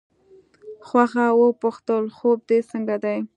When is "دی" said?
3.03-3.17